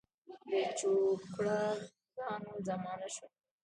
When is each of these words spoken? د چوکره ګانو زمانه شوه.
د 0.49 0.51
چوکره 0.79 1.59
ګانو 2.17 2.51
زمانه 2.67 3.07
شوه. 3.15 3.29